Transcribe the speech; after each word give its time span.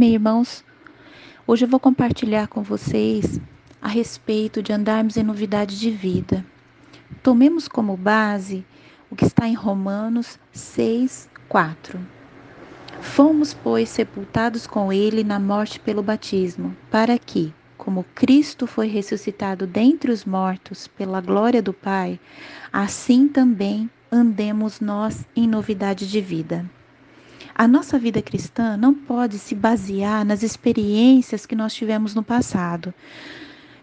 Amém, 0.00 0.14
irmãos? 0.14 0.64
Hoje 1.46 1.66
eu 1.66 1.68
vou 1.68 1.78
compartilhar 1.78 2.48
com 2.48 2.62
vocês 2.62 3.38
a 3.82 3.86
respeito 3.86 4.62
de 4.62 4.72
andarmos 4.72 5.18
em 5.18 5.22
novidade 5.22 5.78
de 5.78 5.90
vida. 5.90 6.42
Tomemos 7.22 7.68
como 7.68 7.98
base 7.98 8.64
o 9.10 9.14
que 9.14 9.26
está 9.26 9.46
em 9.46 9.52
Romanos 9.52 10.38
6, 10.52 11.28
4. 11.50 12.00
Fomos, 13.02 13.52
pois, 13.52 13.90
sepultados 13.90 14.66
com 14.66 14.90
ele 14.90 15.22
na 15.22 15.38
morte 15.38 15.78
pelo 15.78 16.02
batismo, 16.02 16.74
para 16.90 17.18
que, 17.18 17.52
como 17.76 18.06
Cristo 18.14 18.66
foi 18.66 18.86
ressuscitado 18.86 19.66
dentre 19.66 20.10
os 20.10 20.24
mortos 20.24 20.88
pela 20.88 21.20
glória 21.20 21.60
do 21.60 21.74
Pai, 21.74 22.18
assim 22.72 23.28
também 23.28 23.90
andemos 24.10 24.80
nós 24.80 25.26
em 25.36 25.46
novidade 25.46 26.08
de 26.08 26.22
vida. 26.22 26.64
A 27.54 27.66
nossa 27.66 27.98
vida 27.98 28.22
cristã 28.22 28.76
não 28.76 28.94
pode 28.94 29.38
se 29.38 29.54
basear 29.54 30.24
nas 30.24 30.42
experiências 30.42 31.44
que 31.44 31.56
nós 31.56 31.74
tivemos 31.74 32.14
no 32.14 32.22
passado. 32.22 32.94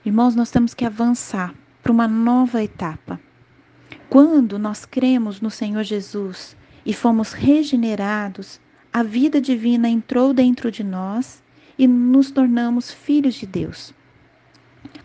Irmãos, 0.05 0.35
nós 0.35 0.49
temos 0.49 0.73
que 0.73 0.85
avançar 0.85 1.53
para 1.83 1.91
uma 1.91 2.07
nova 2.07 2.63
etapa. 2.63 3.19
Quando 4.09 4.57
nós 4.57 4.85
cremos 4.85 5.41
no 5.41 5.49
Senhor 5.49 5.83
Jesus 5.83 6.55
e 6.85 6.93
fomos 6.93 7.33
regenerados, 7.33 8.59
a 8.91 9.03
vida 9.03 9.41
divina 9.41 9.89
entrou 9.89 10.33
dentro 10.33 10.71
de 10.71 10.83
nós 10.83 11.43
e 11.77 11.85
nos 11.87 12.31
tornamos 12.31 12.89
filhos 12.89 13.35
de 13.35 13.45
Deus. 13.45 13.93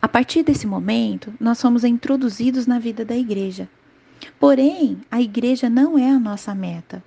A 0.00 0.08
partir 0.08 0.44
desse 0.44 0.66
momento, 0.66 1.34
nós 1.38 1.58
somos 1.58 1.82
introduzidos 1.84 2.66
na 2.66 2.78
vida 2.78 3.04
da 3.04 3.16
igreja. 3.16 3.68
Porém, 4.38 4.98
a 5.10 5.20
igreja 5.20 5.68
não 5.68 5.98
é 5.98 6.08
a 6.08 6.18
nossa 6.18 6.54
meta 6.54 7.02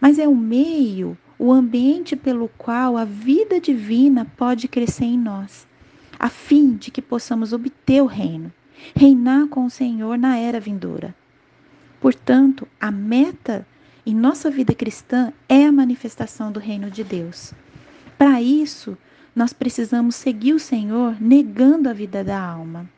mas 0.00 0.18
é 0.18 0.26
o 0.26 0.34
meio, 0.34 1.16
o 1.38 1.52
ambiente 1.52 2.16
pelo 2.16 2.48
qual 2.56 2.96
a 2.96 3.04
vida 3.04 3.60
divina 3.60 4.24
pode 4.36 4.68
crescer 4.68 5.04
em 5.04 5.18
nós, 5.18 5.66
a 6.18 6.28
fim 6.28 6.76
de 6.76 6.90
que 6.90 7.02
possamos 7.02 7.52
obter 7.52 8.02
o 8.02 8.06
reino, 8.06 8.52
reinar 8.94 9.48
com 9.48 9.64
o 9.64 9.70
Senhor 9.70 10.16
na 10.18 10.36
era 10.36 10.60
vindoura. 10.60 11.14
Portanto, 12.00 12.68
a 12.80 12.90
meta 12.90 13.66
em 14.06 14.14
nossa 14.14 14.50
vida 14.50 14.74
cristã 14.74 15.32
é 15.48 15.64
a 15.66 15.72
manifestação 15.72 16.52
do 16.52 16.60
reino 16.60 16.90
de 16.90 17.02
Deus. 17.02 17.54
Para 18.18 18.40
isso, 18.42 18.96
nós 19.34 19.52
precisamos 19.52 20.14
seguir 20.14 20.52
o 20.52 20.60
Senhor 20.60 21.20
negando 21.20 21.88
a 21.88 21.92
vida 21.92 22.22
da 22.22 22.38
alma. 22.38 22.88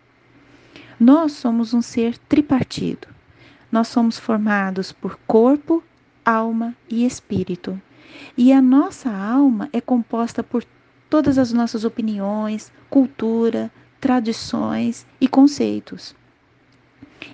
Nós 0.99 1.33
somos 1.33 1.73
um 1.73 1.81
ser 1.81 2.19
tripartido. 2.19 3.09
Nós 3.71 3.89
somos 3.89 4.19
formados 4.19 4.93
por 4.93 5.19
corpo, 5.27 5.83
alma 6.27 6.77
e 6.91 7.07
espírito. 7.07 7.81
E 8.37 8.53
a 8.53 8.61
nossa 8.61 9.09
alma 9.09 9.69
é 9.73 9.81
composta 9.81 10.43
por 10.43 10.65
todas 11.09 11.39
as 11.39 11.53
nossas 11.53 11.85
opiniões, 11.85 12.73
cultura, 12.91 13.71
tradições 14.01 15.07
e 15.21 15.29
conceitos. 15.29 16.17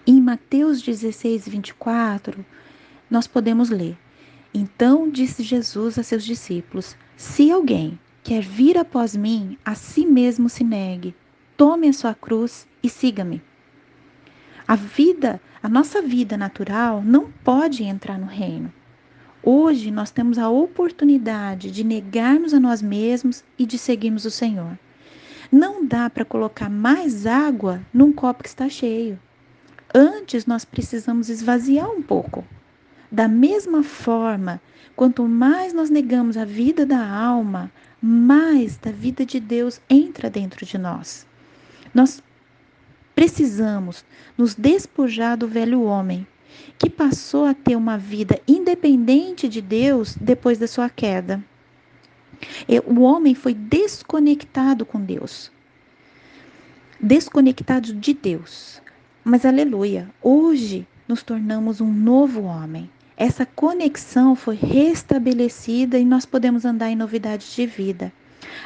Em 0.07 0.21
Mateus 0.21 0.83
16, 0.83 1.49
24, 1.49 2.45
nós 3.11 3.27
podemos 3.27 3.71
ler: 3.71 3.97
Então 4.53 5.11
disse 5.11 5.43
Jesus 5.43 5.99
a 5.99 6.03
seus 6.03 6.23
discípulos: 6.23 6.95
Se 7.17 7.51
alguém 7.51 7.99
quer 8.23 8.43
vir 8.43 8.77
após 8.77 9.17
mim, 9.17 9.57
a 9.65 9.75
si 9.75 10.05
mesmo 10.05 10.51
se 10.51 10.63
negue, 10.63 11.15
tome 11.57 11.89
a 11.89 11.93
sua 11.93 12.15
cruz 12.15 12.67
e 12.83 12.91
siga-me. 12.91 13.43
A 14.69 14.77
vida, 14.77 15.41
a 15.63 15.69
nossa 15.69 16.01
vida 16.01 16.37
natural 16.37 17.03
não 17.03 17.31
pode 17.43 17.83
entrar 17.83 18.19
no 18.19 18.27
reino. 18.27 18.73
Hoje 19.45 19.91
nós 19.91 20.13
temos 20.13 20.39
a 20.39 20.49
oportunidade 20.49 21.73
de 21.73 21.83
negarmos 21.83 22.55
a 22.55 22.61
nós 22.61 22.81
mesmos 22.81 23.43
e 23.59 23.67
de 23.67 23.77
seguirmos 23.77 24.25
o 24.25 24.31
Senhor. 24.31 24.79
Não 25.51 25.85
dá 25.85 26.09
para 26.09 26.25
colocar 26.25 26.71
mais 26.71 27.27
água 27.27 27.81
num 27.93 28.13
copo 28.13 28.45
que 28.45 28.49
está 28.49 28.69
cheio. 28.69 29.19
Antes 29.93 30.47
nós 30.47 30.65
precisamos 30.65 31.29
esvaziar 31.29 31.91
um 31.91 32.01
pouco. 32.01 32.45
Da 33.11 33.27
mesma 33.27 33.83
forma, 33.83 34.63
quanto 34.95 35.27
mais 35.27 35.73
nós 35.75 35.91
negamos 35.91 36.37
a 36.37 36.45
vida 36.45 36.87
da 36.87 37.05
alma, 37.05 37.71
mais 38.01 38.77
da 38.77 38.93
vida 38.93 39.27
de 39.27 39.41
Deus 39.41 39.81
entra 39.91 40.31
dentro 40.31 40.65
de 40.65 40.79
nós. 40.79 41.27
Nós 41.93 42.23
precisamos 43.13 44.05
nos 44.39 44.55
despojar 44.55 45.37
do 45.37 45.49
velho 45.49 45.83
homem 45.83 46.27
que 46.79 46.91
passou 46.91 47.45
a 47.45 47.55
ter 47.55 47.77
uma 47.77 47.97
vida 47.97 48.41
independente 48.47 49.49
de 49.49 49.61
Deus 49.61 50.17
depois 50.21 50.59
da 50.59 50.67
sua 50.67 50.89
queda. 50.91 51.43
O 52.87 53.01
homem 53.01 53.35
foi 53.35 53.55
desconectado 53.55 54.85
com 54.85 55.01
Deus, 55.01 55.51
desconectado 57.01 57.95
de 57.95 58.13
Deus. 58.13 58.83
Mas 59.25 59.45
aleluia, 59.45 60.11
hoje 60.21 60.87
nos 61.07 61.23
tornamos 61.23 61.81
um 61.81 61.93
novo 61.93 62.43
homem. 62.43 62.91
Essa 63.17 63.47
conexão 63.47 64.35
foi 64.35 64.57
restabelecida 64.57 65.99
e 65.99 66.05
nós 66.05 66.27
podemos 66.27 66.65
andar 66.65 66.91
em 66.91 66.97
novidades 66.97 67.55
de 67.55 67.67
vida. 67.67 68.13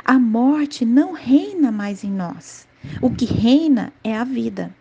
A 0.05 0.19
morte 0.19 0.85
não 0.85 1.13
reina 1.13 1.71
mais 1.71 2.03
em 2.03 2.11
nós. 2.11 2.67
O 3.03 3.11
que 3.11 3.27
reina 3.27 3.93
é 4.03 4.17
a 4.17 4.25
vida. 4.25 4.75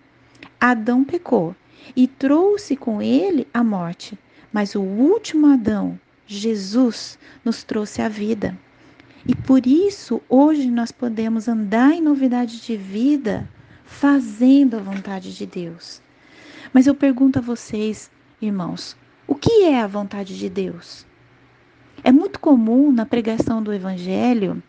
Adão 0.59 1.03
pecou 1.03 1.55
e 1.95 2.07
trouxe 2.07 2.75
com 2.75 3.01
ele 3.01 3.47
a 3.53 3.63
morte. 3.63 4.17
Mas 4.51 4.75
o 4.75 4.81
último 4.81 5.47
Adão, 5.47 5.99
Jesus, 6.25 7.19
nos 7.43 7.63
trouxe 7.63 8.01
a 8.01 8.09
vida. 8.09 8.57
E 9.27 9.35
por 9.35 9.65
isso 9.65 10.21
hoje 10.29 10.69
nós 10.69 10.91
podemos 10.91 11.47
andar 11.47 11.91
em 11.93 12.01
novidade 12.01 12.61
de 12.61 12.77
vida, 12.77 13.49
fazendo 13.83 14.77
a 14.77 14.79
vontade 14.79 15.35
de 15.35 15.45
Deus. 15.45 16.01
Mas 16.71 16.87
eu 16.87 16.95
pergunto 16.95 17.39
a 17.39 17.41
vocês, 17.41 18.11
irmãos, 18.41 18.95
o 19.27 19.33
que 19.33 19.63
é 19.63 19.81
a 19.81 19.87
vontade 19.87 20.37
de 20.37 20.49
Deus? 20.49 21.05
É 22.03 22.11
muito 22.11 22.39
comum 22.39 22.91
na 22.91 23.05
pregação 23.05 23.63
do 23.63 23.73
Evangelho 23.73 24.61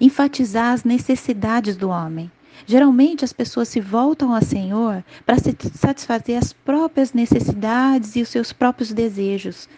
enfatizar 0.00 0.72
as 0.72 0.84
necessidades 0.84 1.76
do 1.76 1.88
homem. 1.88 2.30
Geralmente 2.66 3.24
as 3.24 3.32
pessoas 3.32 3.68
se 3.68 3.80
voltam 3.80 4.34
ao 4.34 4.42
Senhor 4.42 5.04
para 5.24 5.36
satisfazer 5.38 6.38
as 6.38 6.52
próprias 6.52 7.12
necessidades 7.12 8.16
e 8.16 8.22
os 8.22 8.28
seus 8.28 8.52
próprios 8.52 8.92
desejos. 8.92 9.68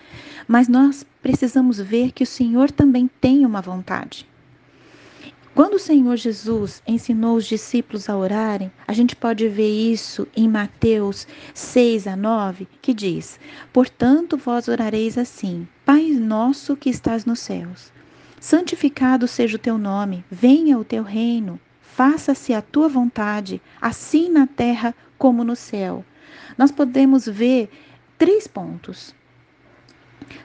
Mas 0.48 0.69
nós 0.69 1.06
precisamos 1.22 1.81
ver 1.81 2.12
que 2.12 2.25
o 2.25 2.26
Senhor 2.26 2.71
também 2.71 3.09
tem 3.21 3.47
uma 3.47 3.62
vontade. 3.62 4.26
Quando 5.54 5.75
o 5.75 5.78
Senhor 5.78 6.16
Jesus 6.16 6.82
ensinou 6.87 7.37
os 7.37 7.47
discípulos 7.47 8.09
a 8.09 8.16
orarem, 8.16 8.72
a 8.88 8.92
gente 8.94 9.15
pode 9.15 9.47
ver 9.48 9.92
isso 9.92 10.26
em 10.34 10.48
Mateus 10.48 11.26
6 11.53 12.06
a 12.06 12.16
9, 12.16 12.66
que 12.81 12.94
diz: 12.94 13.38
Portanto, 13.71 14.38
vós 14.38 14.66
orareis 14.66 15.19
assim: 15.19 15.69
Pai 15.84 16.04
nosso 16.04 16.75
que 16.75 16.88
estás 16.88 17.26
nos 17.26 17.41
céus, 17.41 17.92
santificado 18.41 19.28
seja 19.28 19.56
o 19.56 19.60
teu 19.60 19.76
nome, 19.76 20.25
venha 20.31 20.78
o 20.78 20.84
teu 20.84 21.03
reino 21.03 21.60
faça-se 21.94 22.54
a 22.54 22.62
tua 22.62 22.88
vontade, 22.88 23.60
assim 23.80 24.30
na 24.30 24.47
terra 24.47 24.94
como 25.19 25.44
no 25.44 25.54
céu. 25.54 26.04
Nós 26.56 26.72
podemos 26.72 27.26
ver 27.26 27.69
três 28.16 28.47
pontos. 28.47 29.14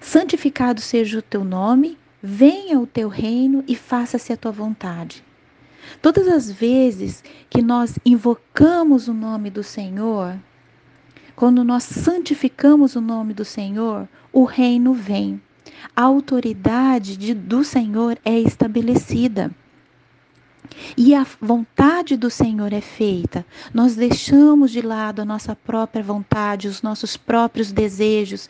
Santificado 0.02 0.82
seja 0.82 1.20
o 1.20 1.22
teu 1.22 1.46
nome, 1.46 1.98
venha 2.22 2.80
o 2.80 2.86
teu 2.86 3.08
reino 3.08 3.64
e 3.68 3.76
faça-se 3.76 4.34
a 4.34 4.38
tua 4.38 4.52
vontade. 4.52 5.24
Todas 6.02 6.28
as 6.28 6.52
vezes 6.52 7.24
que 7.50 7.62
nós 7.62 7.98
invocamos 8.06 9.08
o 9.08 9.14
nome 9.14 9.50
do 9.50 9.64
Senhor, 9.64 10.38
quando 11.34 11.64
nós 11.64 11.84
santificamos 11.84 12.96
o 12.96 13.02
nome 13.02 13.34
do 13.34 13.46
Senhor, 13.46 14.08
o 14.34 14.44
reino 14.44 14.94
vem. 14.94 15.42
A 15.96 16.04
autoridade 16.04 17.16
de, 17.16 17.34
do 17.34 17.64
Senhor 17.64 18.18
é 18.26 18.38
estabelecida 18.38 19.50
e 20.96 21.14
a 21.14 21.26
vontade 21.42 22.18
do 22.18 22.30
Senhor 22.30 22.74
é 22.74 22.82
feita, 22.82 23.46
nós 23.74 23.96
deixamos 23.96 24.72
de 24.72 24.82
lado 24.82 25.22
a 25.22 25.26
nossa 25.26 25.56
própria 25.56 26.04
vontade, 26.04 26.68
os 26.68 26.82
nossos 26.82 27.18
próprios 27.18 27.72
desejos 27.72 28.50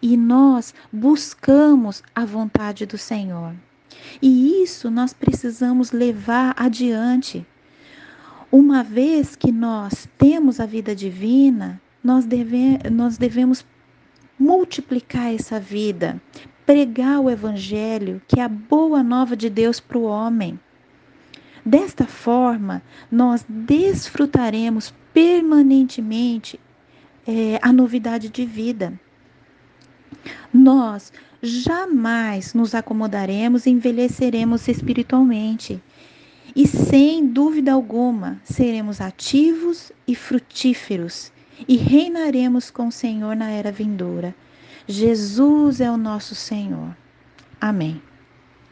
e 0.00 0.16
nós 0.16 0.74
buscamos 0.92 2.02
a 2.14 2.24
vontade 2.24 2.86
do 2.86 2.98
Senhor. 2.98 3.54
E 4.20 4.62
isso 4.62 4.90
nós 4.90 5.12
precisamos 5.12 5.92
levar 5.92 6.54
adiante. 6.56 7.46
Uma 8.50 8.82
vez 8.82 9.34
que 9.34 9.50
nós 9.50 10.08
temos 10.16 10.60
a 10.60 10.66
vida 10.66 10.94
divina, 10.94 11.80
nós, 12.02 12.24
deve, 12.24 12.78
nós 12.90 13.18
devemos 13.18 13.64
multiplicar 14.38 15.34
essa 15.34 15.58
vida, 15.58 16.20
pregar 16.64 17.20
o 17.20 17.30
Evangelho, 17.30 18.22
que 18.28 18.40
é 18.40 18.44
a 18.44 18.48
boa 18.48 19.02
nova 19.02 19.36
de 19.36 19.50
Deus 19.50 19.80
para 19.80 19.98
o 19.98 20.04
homem. 20.04 20.58
Desta 21.66 22.06
forma, 22.06 22.80
nós 23.10 23.44
desfrutaremos 23.48 24.94
permanentemente 25.12 26.60
é, 27.26 27.58
a 27.60 27.72
novidade 27.72 28.28
de 28.28 28.46
vida. 28.46 28.92
Nós 30.54 31.12
jamais 31.42 32.54
nos 32.54 32.72
acomodaremos 32.72 33.66
e 33.66 33.70
envelheceremos 33.70 34.68
espiritualmente. 34.68 35.82
E 36.54 36.68
sem 36.68 37.26
dúvida 37.26 37.72
alguma, 37.72 38.40
seremos 38.44 39.00
ativos 39.00 39.90
e 40.06 40.14
frutíferos 40.14 41.32
e 41.66 41.76
reinaremos 41.76 42.70
com 42.70 42.86
o 42.86 42.92
Senhor 42.92 43.34
na 43.34 43.50
era 43.50 43.72
vindoura. 43.72 44.32
Jesus 44.86 45.80
é 45.80 45.90
o 45.90 45.96
nosso 45.96 46.36
Senhor. 46.36 46.96
Amém. 47.60 48.00